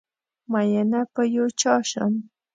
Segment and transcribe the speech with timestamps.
[0.51, 2.13] ميېنه په یو چا شم